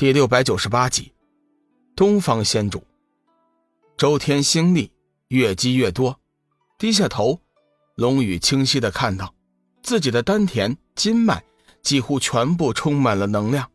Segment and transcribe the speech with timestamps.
[0.00, 1.12] 第六百九十八集，
[1.94, 2.82] 东方仙主。
[3.98, 4.90] 周天星力
[5.28, 6.18] 越积越多，
[6.78, 7.38] 低下头，
[7.96, 9.34] 龙宇清晰的看到，
[9.82, 11.44] 自己的丹田筋脉
[11.82, 13.70] 几乎全部充满了能量，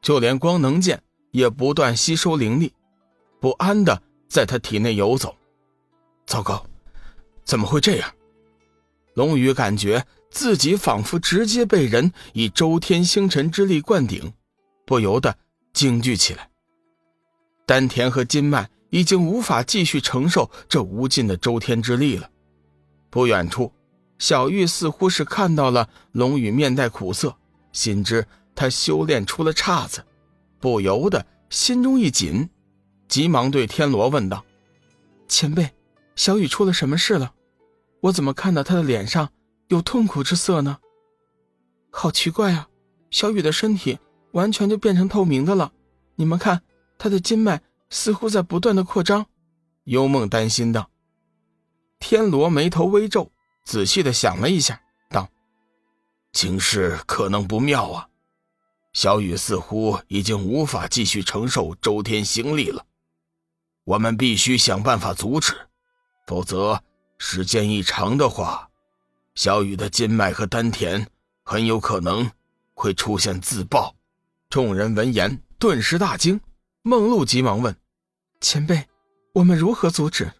[0.00, 1.02] 就连光能剑
[1.32, 2.72] 也不断吸收灵力，
[3.38, 5.36] 不安的在他体内游走。
[6.24, 6.64] 糟糕，
[7.44, 8.10] 怎么会这样？
[9.12, 14.32] 龙宇感觉自己仿佛直接被人以周天星辰之力灌顶，
[14.84, 15.36] 不由得
[15.72, 16.50] 惊惧起来。
[17.66, 22.28] 丹田和筋脉已经无法继续承受这无尽的周天之力了。
[23.08, 23.72] 不远处，
[24.18, 27.34] 小玉似乎是看到了龙宇面带苦涩，
[27.72, 30.04] 心知他修炼出了岔子，
[30.58, 32.48] 不由得心中一紧，
[33.08, 34.44] 急忙对天罗问道
[35.28, 35.70] ：“前辈，
[36.16, 37.34] 小雨出了什么事了？”
[38.02, 39.30] 我怎么看到他的脸上
[39.68, 40.78] 有痛苦之色呢？
[41.90, 42.68] 好奇怪啊！
[43.10, 43.98] 小雨的身体
[44.32, 45.72] 完全就变成透明的了，
[46.16, 46.62] 你们看，
[46.98, 49.24] 他的筋脉似乎在不断的扩张。
[49.84, 50.90] 幽梦担心道。
[51.98, 53.30] 天罗眉头微皱，
[53.64, 55.28] 仔细的想了一下，道
[56.32, 58.08] ：“情势可能不妙啊！
[58.92, 62.84] 小雨似乎已经无法继续承受周天星力了，
[63.84, 65.54] 我们必须想办法阻止，
[66.26, 66.82] 否则……”
[67.24, 68.68] 时间一长的话，
[69.36, 71.06] 小雨的筋脉和丹田
[71.44, 72.28] 很有可能
[72.74, 73.94] 会出现自爆。
[74.52, 76.38] 众人闻言顿时大惊，
[76.82, 77.74] 梦露急忙问
[78.42, 78.84] ：“前辈，
[79.32, 80.30] 我们如何阻止？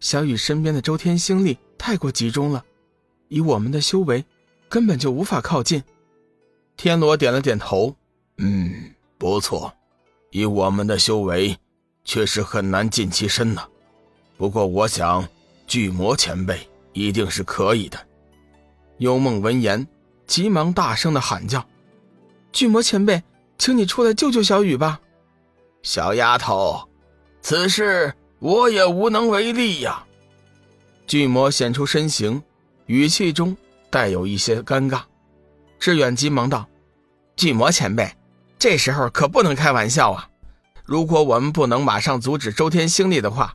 [0.00, 2.64] 小雨身边的周天星力太过集中了，
[3.28, 4.24] 以我们的修为，
[4.68, 5.80] 根本就无法靠近。”
[6.76, 7.94] 天罗点了点头
[8.38, 9.72] ：“嗯，不错，
[10.32, 11.56] 以我们的修为，
[12.02, 13.62] 确实很难近其身呢。
[14.36, 15.24] 不过我想。”
[15.68, 17.98] 巨魔前辈一定是可以的。
[18.98, 19.86] 幽梦闻言，
[20.26, 21.64] 急忙大声的喊叫
[22.50, 23.22] ：“巨魔前辈，
[23.58, 25.00] 请你出来救救小雨吧！”
[25.82, 26.88] 小丫头，
[27.40, 30.04] 此事我也无能为力呀。
[31.06, 32.42] 巨魔显出身形，
[32.86, 33.56] 语气中
[33.90, 35.02] 带有一些尴尬。
[35.78, 36.66] 志远急忙道
[37.36, 38.16] ：“巨魔前辈，
[38.58, 40.28] 这时候可不能开玩笑啊！
[40.84, 43.54] 如果我们不能马上阻止周天星力的话。”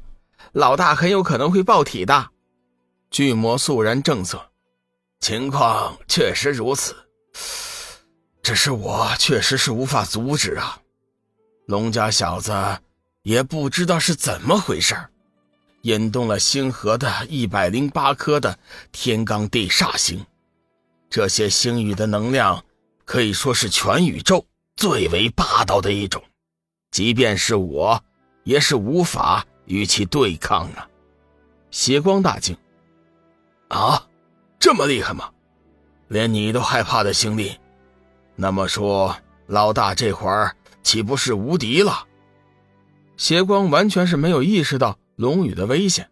[0.54, 2.30] 老大很有可能会爆体的，
[3.10, 4.52] 巨魔肃然正色，
[5.22, 6.94] 情况确实如此，
[8.42, 10.80] 只是我确实是无法阻止啊。
[11.68, 12.54] 龙家小子
[13.22, 14.96] 也不知道是怎么回事
[15.84, 18.58] 引动了星河的一百零八颗的
[18.92, 20.26] 天罡地煞星，
[21.10, 22.64] 这些星宇的能量
[23.06, 26.24] 可以说是全宇宙最为霸道的一种，
[26.92, 28.04] 即便是我，
[28.44, 29.46] 也是无法。
[29.66, 30.90] 与其对抗啊！
[31.70, 32.58] 邪光大惊。
[33.70, 34.06] 啊，
[34.60, 35.32] 这么厉害吗？
[36.10, 37.58] 连你都害怕的星力，
[38.36, 39.16] 那么说
[39.48, 42.08] 老大这会儿岂不是无敌了？
[43.18, 46.10] 邪光完全是没有意识到龙宇的危险。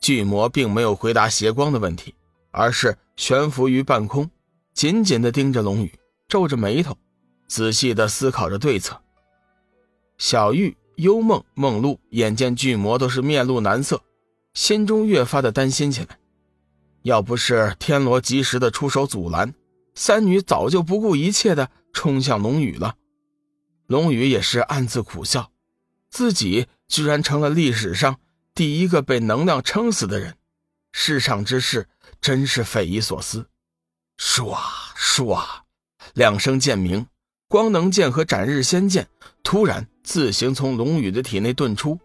[0.00, 2.14] 巨魔并没有回答邪光的问题，
[2.50, 4.30] 而是悬浮于半空，
[4.74, 5.92] 紧紧的盯着龙宇，
[6.28, 6.96] 皱着眉头，
[7.46, 9.00] 仔细的思考着对策。
[10.18, 10.76] 小玉。
[10.96, 14.00] 幽梦、梦露眼见巨魔都是面露难色，
[14.52, 16.18] 心中越发的担心起来。
[17.02, 19.52] 要不是天罗及时的出手阻拦，
[19.94, 22.96] 三女早就不顾一切的冲向龙宇了。
[23.86, 25.50] 龙宇也是暗自苦笑，
[26.10, 28.18] 自己居然成了历史上
[28.54, 30.36] 第一个被能量撑死的人，
[30.92, 31.88] 世上之事
[32.20, 33.48] 真是匪夷所思。
[34.18, 34.56] 唰
[34.96, 35.44] 唰，
[36.14, 37.06] 两声剑鸣。
[37.48, 39.06] 光能剑和斩日仙剑
[39.42, 42.00] 突然自行从龙宇的体内遁出，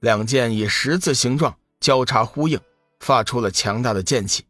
[0.00, 2.60] 两剑以十字形状交叉呼应，
[3.00, 4.44] 发出了强大的剑气，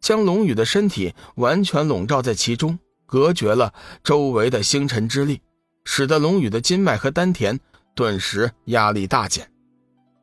[0.00, 3.72] 将龙宇的身体完全笼罩在其中，隔绝了
[4.02, 5.40] 周围的星辰之力，
[5.84, 7.58] 使得龙宇的筋脉和丹田
[7.94, 9.50] 顿时压力大减。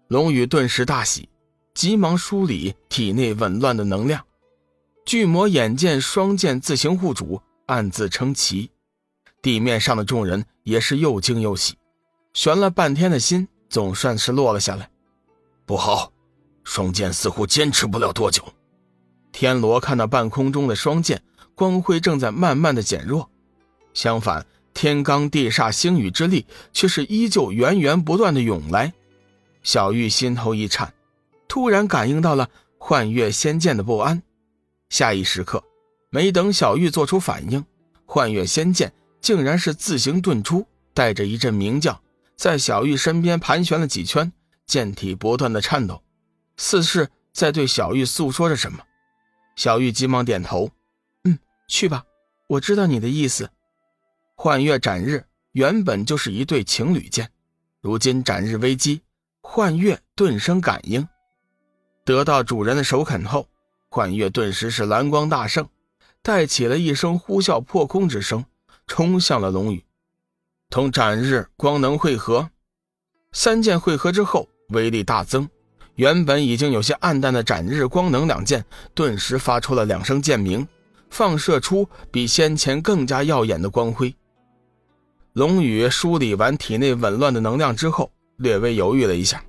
[0.08, 1.30] 龙宇顿时大喜，
[1.74, 4.24] 急忙梳理体内紊乱的能量。
[5.06, 8.70] 巨魔眼见双剑自行护主，暗自称奇。
[9.42, 11.75] 地面上的众人也是又惊又喜，
[12.34, 14.90] 悬了半天的心总算是落了下来。
[15.66, 16.12] 不好，
[16.63, 18.44] 双剑似乎坚持不了多久。
[19.39, 21.22] 天罗看到半空中的双剑
[21.54, 23.30] 光辉正在慢慢的减弱，
[23.94, 24.44] 相反，
[24.74, 26.44] 天罡地煞星宇之力
[26.74, 28.92] 却是依旧源源不断的涌来。
[29.62, 30.92] 小玉心头一颤，
[31.48, 32.50] 突然感应到了
[32.80, 34.24] 幻月仙剑的不安。
[34.89, 35.63] 下一时刻，
[36.10, 37.63] 没等小玉做出反应，
[38.07, 38.92] 幻月仙剑。
[39.22, 42.01] 竟然是自行遁出，带着一阵鸣叫，
[42.36, 44.34] 在小玉身边盘旋了几圈，
[44.66, 46.01] 剑体不断的颤抖，
[46.57, 48.80] 似是在对小玉诉说着什么。
[49.57, 50.69] 小玉急忙点头
[51.25, 51.38] ：“嗯，
[51.68, 52.06] 去吧，
[52.48, 53.50] 我知道你的意思。”
[54.38, 57.30] 幻月斩日，原本就是一对情侣剑，
[57.81, 59.01] 如今斩日危机，
[59.42, 61.06] 幻月顿生感应，
[62.06, 63.50] 得到主人的首肯后，
[63.89, 65.68] 幻月顿时是蓝光大盛，
[66.21, 68.45] 带起了一声呼啸破空之声，
[68.86, 69.83] 冲向了龙宇，
[70.69, 72.51] 同斩日光能汇合，
[73.31, 75.50] 三剑汇合之后，威力大增。
[75.98, 78.64] 原本已经有些暗淡的斩日光能两剑，
[78.94, 80.66] 顿时发出了两声剑鸣，
[81.10, 84.16] 放射出比先前更加耀眼的光辉。
[85.34, 89.44] 龙宇梳理完体内紊乱的能量之后，略微犹豫了一下，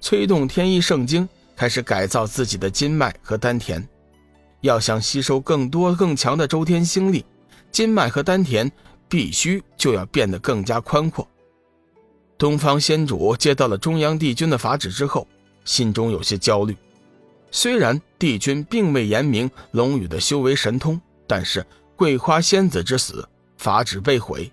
[0.00, 3.86] 催动天一圣经，开始改造自己的筋脉和丹田。
[4.62, 7.22] 要想吸收更多更强的周天星力，
[7.70, 8.70] 筋脉和丹田
[9.10, 11.28] 必须就要变得更加宽阔。
[12.38, 15.28] 东方仙主接到了中央帝君的法旨之后。
[15.64, 16.76] 心中有些焦虑，
[17.50, 21.64] 虽然帝君并未言明龙宇的修为神通，但是
[21.96, 24.50] 桂花仙子之死、法旨被毁，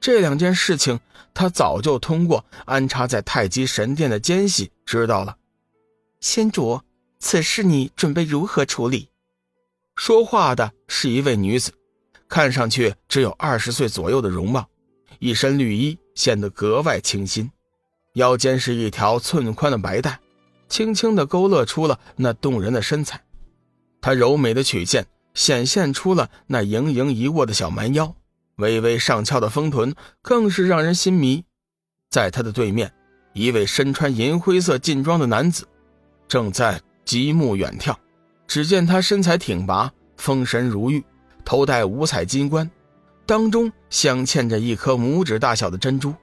[0.00, 0.98] 这两件事情
[1.34, 5.36] 他早就通过安插在太极神殿的奸细知道了。
[6.20, 6.80] 仙主，
[7.18, 9.08] 此事你准备如何处理？
[9.96, 11.72] 说话的是一位女子，
[12.28, 14.66] 看上去只有二十岁左右的容貌，
[15.18, 17.50] 一身绿衣显得格外清新，
[18.14, 20.18] 腰间是一条寸宽的白带。
[20.72, 23.20] 轻轻地勾勒出了那动人的身材，
[24.00, 28.14] 她柔美的曲线显现出了那盈盈一握的小蛮腰，
[28.56, 31.44] 微微上翘的丰臀更是让人心迷。
[32.08, 32.90] 在她的对面，
[33.34, 35.68] 一位身穿银灰色劲装的男子
[36.26, 37.94] 正在极目远眺。
[38.46, 41.04] 只见他身材挺拔，丰神如玉，
[41.44, 42.70] 头戴五彩金冠，
[43.26, 46.14] 当中镶嵌着一颗拇指大小的珍珠，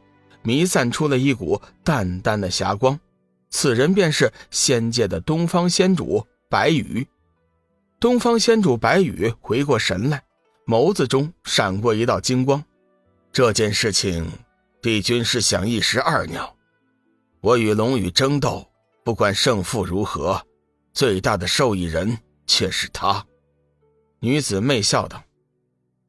[0.42, 3.00] 弥散出了一股淡淡的霞光。
[3.50, 7.08] 此人便是仙界的东方仙主白羽。
[8.00, 10.24] 东方仙主白羽回过神来，
[10.66, 12.64] 眸子中闪过一道金光。
[13.32, 14.26] 这件事情，
[14.82, 16.56] 帝君是想一石二鸟。
[17.42, 18.68] 我与龙羽争斗，
[19.04, 20.46] 不管胜负如何，
[20.94, 22.18] 最大的受益人
[22.48, 23.26] 却是他。
[24.20, 25.24] 女子媚笑道：“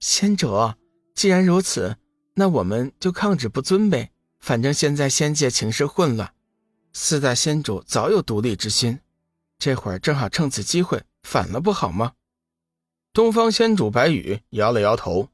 [0.00, 0.76] 仙者，
[1.14, 1.96] 既然如此，
[2.34, 4.10] 那我们就抗旨不遵呗。
[4.40, 6.32] 反正现在仙界情势混乱。”
[6.92, 8.98] 四大仙主早有独立之心，
[9.58, 12.12] 这会儿正好趁此机会反了，不好吗？
[13.12, 15.28] 东方仙主白羽摇了摇头：“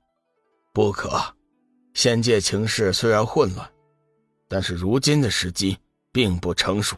[0.73, 1.35] 不可，
[1.95, 3.71] 仙界情势虽然混乱，
[4.49, 5.79] 但是如今的时机
[6.13, 6.97] 并不成熟。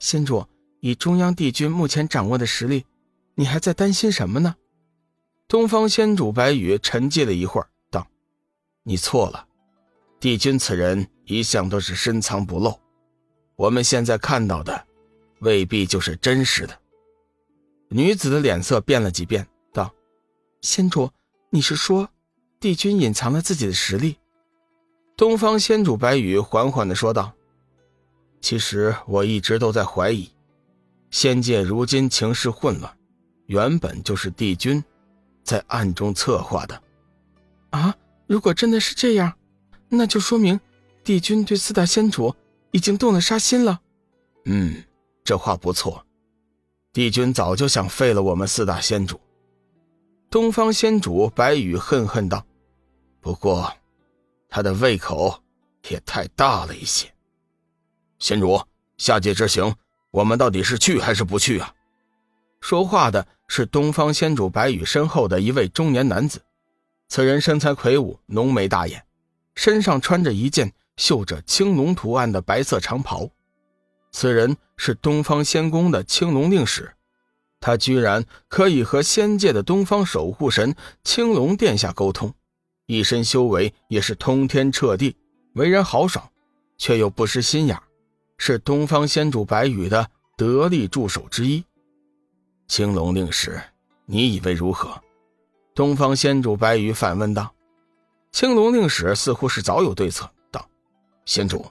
[0.00, 0.44] 仙主，
[0.80, 2.84] 以中央帝君目前掌握的实力，
[3.36, 4.56] 你还在担心什么呢？”
[5.46, 8.04] 东方仙主白羽沉寂了一会儿，道
[8.82, 9.46] ：“你错了，
[10.18, 12.76] 帝君此人一向都是深藏不露。”
[13.56, 14.86] 我们现在看到的，
[15.40, 16.78] 未必就是真实的。
[17.88, 19.92] 女子的脸色变了几变，道
[20.62, 21.10] ：“仙主，
[21.50, 22.08] 你是说，
[22.58, 24.16] 帝君隐藏了自己的实力？”
[25.16, 27.32] 东方仙主白羽缓缓的说道
[28.40, 30.30] ：“其实我一直都在怀疑，
[31.10, 32.96] 仙界如今情势混乱，
[33.46, 34.82] 原本就是帝君
[35.44, 36.82] 在暗中策划的。”
[37.70, 37.94] 啊，
[38.26, 39.32] 如果真的是这样，
[39.90, 40.58] 那就说明
[41.04, 42.34] 帝君对四大仙主。
[42.72, 43.80] 已经动了杀心了，
[44.46, 44.82] 嗯，
[45.22, 46.04] 这话不错。
[46.92, 49.20] 帝君早就想废了我们四大仙主。
[50.30, 52.44] 东方仙主白羽恨恨道
[53.20, 53.70] ：“不过，
[54.48, 55.42] 他的胃口
[55.88, 57.12] 也太大了一些。”
[58.18, 58.60] 仙主，
[58.96, 59.74] 下界之行，
[60.10, 61.74] 我们到底是去还是不去啊？
[62.62, 66.40] 说话的是东方仙主白羽身后的一位中年男子，
[67.08, 69.04] 此人身材魁梧，浓眉大眼，
[69.54, 70.72] 身上穿着一件。
[71.02, 73.28] 绣着青龙图案的白色长袍，
[74.12, 76.94] 此人是东方仙宫的青龙令使，
[77.60, 82.32] 他居然可以和仙界的东方守护神青龙殿下沟通，
[82.86, 85.16] 一身修为也是通天彻地，
[85.54, 86.24] 为人豪爽，
[86.78, 87.76] 却又不失心眼，
[88.38, 91.64] 是东方仙主白羽的得力助手之一。
[92.68, 93.60] 青龙令使，
[94.06, 95.02] 你以为如何？
[95.74, 97.52] 东方仙主白羽反问道。
[98.30, 100.30] 青龙令使似乎是早有对策。
[101.24, 101.64] 仙主，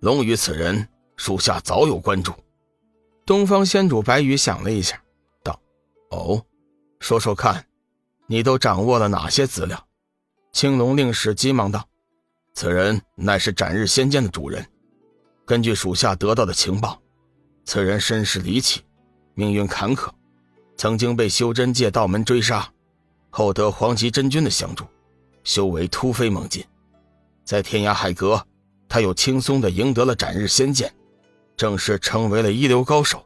[0.00, 2.32] 龙宇此人，属下早有关注。
[3.24, 5.00] 东方仙主白羽想了一下，
[5.44, 5.60] 道
[6.10, 6.44] ：“哦，
[6.98, 7.64] 说说看，
[8.26, 9.86] 你都掌握了哪些资料？”
[10.52, 11.86] 青龙令使急忙道
[12.52, 14.66] ：“此人乃是斩日仙剑的主人。
[15.46, 17.00] 根据属下得到的情报，
[17.64, 18.82] 此人身世离奇，
[19.34, 20.10] 命运坎坷，
[20.76, 22.68] 曾经被修真界道门追杀，
[23.30, 24.84] 后得黄极真君的相助，
[25.44, 26.64] 修为突飞猛进，
[27.44, 28.44] 在天涯海阁。”
[28.90, 30.92] 他又轻松的赢得了斩日仙剑，
[31.56, 33.24] 正式成为了一流高手。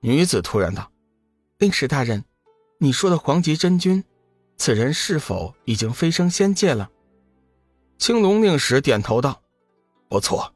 [0.00, 0.90] 女子突然道
[1.58, 2.24] ：“令史大人，
[2.78, 4.02] 你说的黄极真君，
[4.56, 6.90] 此人是否已经飞升仙界了？”
[7.98, 9.40] 青龙令使点头道
[10.10, 10.52] ：“不错，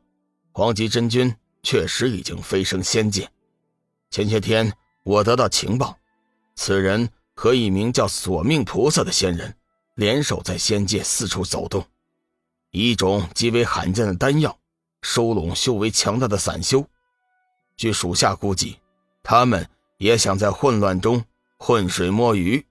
[0.51, 1.33] 黄极真君
[1.63, 3.31] 确实已经飞升仙界。
[4.11, 4.73] 前些天
[5.05, 5.97] 我得到情报，
[6.57, 9.55] 此人和一名叫索命菩萨的仙人
[9.95, 11.87] 联手在仙界四处走动，
[12.71, 14.59] 一种极为罕见的丹药
[15.03, 16.87] 收拢修为强大的散修。
[17.77, 18.79] 据属下估计，
[19.23, 21.25] 他们也想在混乱中
[21.59, 22.65] 浑水摸鱼。”